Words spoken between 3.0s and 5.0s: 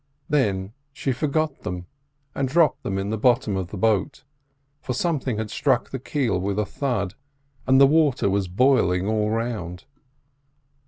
the bottom of the boat, for